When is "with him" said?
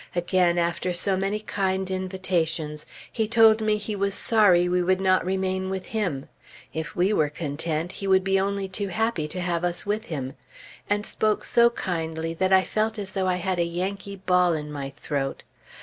5.69-6.27, 9.85-10.33